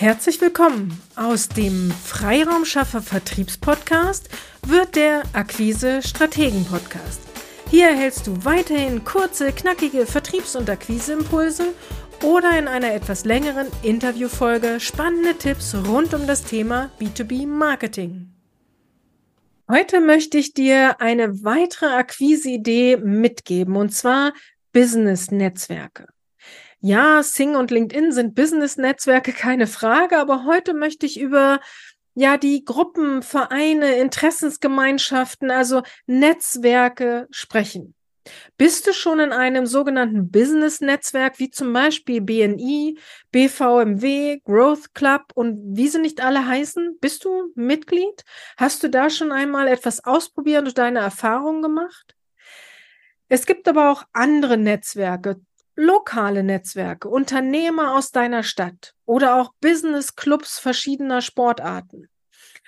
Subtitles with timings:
[0.00, 0.96] Herzlich willkommen.
[1.16, 4.28] Aus dem Freiraumschaffer Vertriebspodcast
[4.64, 7.20] wird der Akquise Strategen Podcast.
[7.68, 11.74] Hier erhältst du weiterhin kurze, knackige Vertriebs- und Akquiseimpulse
[12.22, 18.32] oder in einer etwas längeren Interviewfolge spannende Tipps rund um das Thema B2B Marketing.
[19.68, 24.32] Heute möchte ich dir eine weitere Akquise-Idee mitgeben und zwar
[24.72, 26.06] Business-Netzwerke.
[26.80, 31.58] Ja, Sing und LinkedIn sind Business-Netzwerke, keine Frage, aber heute möchte ich über
[32.14, 37.94] ja die Gruppen, Vereine, Interessensgemeinschaften, also Netzwerke sprechen.
[38.56, 42.98] Bist du schon in einem sogenannten Business-Netzwerk wie zum Beispiel BNI,
[43.32, 46.98] BVMW, Growth Club und wie sie nicht alle heißen?
[47.00, 48.24] Bist du Mitglied?
[48.56, 52.14] Hast du da schon einmal etwas ausprobiert und deine Erfahrungen gemacht?
[53.28, 55.40] Es gibt aber auch andere Netzwerke,
[55.78, 62.08] lokale Netzwerke, Unternehmer aus deiner Stadt oder auch Business-Clubs verschiedener Sportarten.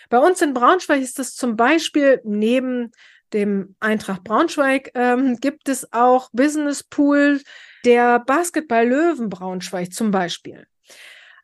[0.09, 2.93] Bei uns in Braunschweig ist es zum Beispiel neben
[3.33, 7.41] dem Eintracht Braunschweig ähm, gibt es auch Business Pool
[7.85, 10.67] der Basketball Löwen Braunschweig zum Beispiel.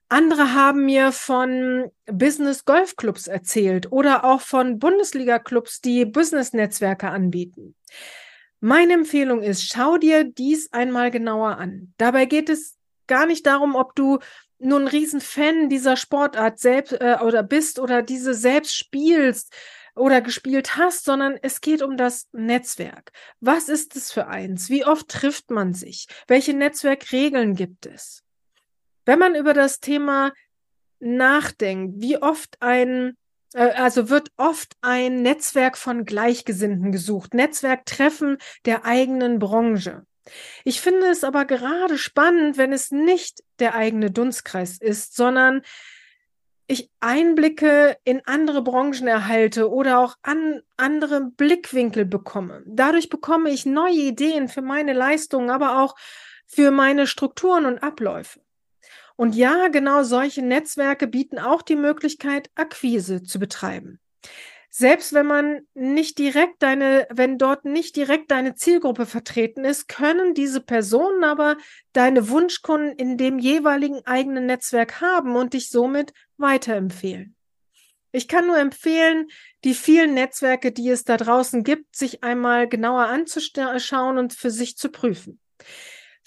[0.08, 6.52] Andere haben mir von Business Golf Clubs erzählt oder auch von Bundesliga Clubs, die Business
[6.52, 7.74] Netzwerke anbieten.
[8.60, 11.92] Meine Empfehlung ist, schau dir dies einmal genauer an.
[11.98, 12.76] Dabei geht es
[13.06, 14.18] gar nicht darum, ob du
[14.58, 19.52] nun ein Riesenfan dieser Sportart selbst äh, oder bist oder diese selbst spielst
[19.94, 23.12] oder gespielt hast, sondern es geht um das Netzwerk.
[23.40, 24.70] Was ist es für eins?
[24.70, 26.06] Wie oft trifft man sich?
[26.26, 28.22] Welche Netzwerkregeln gibt es?
[29.04, 30.32] Wenn man über das Thema
[30.98, 33.16] nachdenkt, wie oft ein
[33.54, 40.04] also wird oft ein Netzwerk von Gleichgesinnten gesucht, Netzwerktreffen der eigenen Branche.
[40.64, 45.62] Ich finde es aber gerade spannend, wenn es nicht der eigene Dunstkreis ist, sondern
[46.66, 52.62] ich Einblicke in andere Branchen erhalte oder auch an andere Blickwinkel bekomme.
[52.66, 55.94] Dadurch bekomme ich neue Ideen für meine Leistungen, aber auch
[56.46, 58.40] für meine Strukturen und Abläufe.
[59.16, 63.98] Und ja, genau solche Netzwerke bieten auch die Möglichkeit, Akquise zu betreiben.
[64.68, 70.34] Selbst wenn man nicht direkt deine, wenn dort nicht direkt deine Zielgruppe vertreten ist, können
[70.34, 71.56] diese Personen aber
[71.94, 77.36] deine Wunschkunden in dem jeweiligen eigenen Netzwerk haben und dich somit weiterempfehlen.
[78.12, 79.28] Ich kann nur empfehlen,
[79.64, 84.76] die vielen Netzwerke, die es da draußen gibt, sich einmal genauer anzuschauen und für sich
[84.76, 85.40] zu prüfen.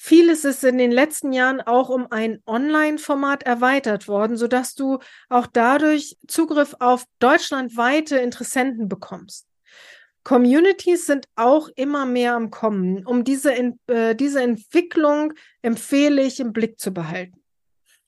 [0.02, 5.46] Vieles ist in den letzten Jahren auch um ein Online-Format erweitert worden, sodass du auch
[5.46, 9.46] dadurch Zugriff auf deutschlandweite Interessenten bekommst.
[10.24, 13.06] Communities sind auch immer mehr am Kommen.
[13.06, 13.54] Um diese,
[13.88, 17.44] äh, diese Entwicklung empfehle ich im Blick zu behalten.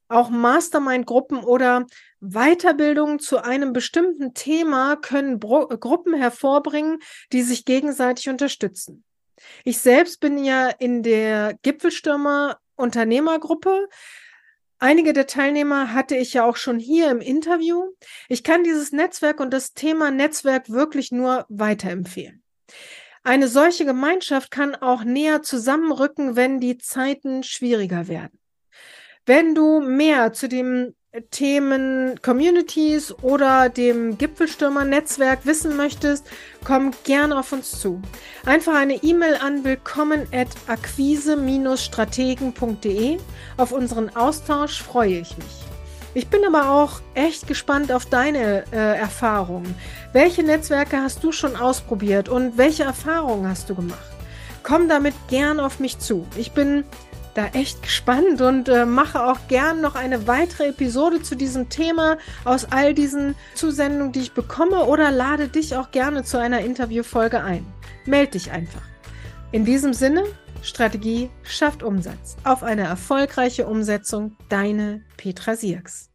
[0.08, 1.88] Auch Mastermind-Gruppen oder
[2.22, 7.00] Weiterbildungen zu einem bestimmten Thema können Bro Gruppen hervorbringen,
[7.34, 9.04] die sich gegenseitig unterstützen.
[9.64, 13.88] Ich selbst bin ja in der Gipfelstürmer Unternehmergruppe.
[14.80, 17.92] Einige der Teilnehmer hatte ich ja auch schon hier im Interview.
[18.30, 22.44] Ich kann dieses Netzwerk und das Thema Netzwerk wirklich nur weiterempfehlen.
[23.24, 28.40] Eine solche Gemeinschaft kann auch näher zusammenrücken, wenn die Zeiten schwieriger werden.
[29.28, 30.96] Wenn du mehr zu dem
[31.32, 36.26] Themen Communities oder dem Gipfelstürmer-Netzwerk wissen möchtest,
[36.64, 38.02] komm gerne auf uns zu.
[38.46, 43.18] Einfach eine E-Mail an willkommen at akquise-strategen.de.
[43.58, 45.66] Auf unseren Austausch freue ich mich.
[46.14, 49.76] Ich bin aber auch echt gespannt auf deine äh, Erfahrungen.
[50.14, 54.00] Welche Netzwerke hast du schon ausprobiert und welche Erfahrungen hast du gemacht?
[54.64, 56.26] Komm damit gern auf mich zu.
[56.38, 56.86] Ich bin
[57.34, 62.18] da echt gespannt und äh, mache auch gern noch eine weitere Episode zu diesem Thema
[62.46, 67.44] aus all diesen Zusendungen, die ich bekomme oder lade dich auch gerne zu einer Interviewfolge
[67.44, 67.66] ein.
[68.06, 68.84] Meld dich einfach.
[69.52, 70.24] In diesem Sinne,
[70.62, 72.38] Strategie schafft Umsatz.
[72.44, 76.11] Auf eine erfolgreiche Umsetzung, deine Petra Sierks.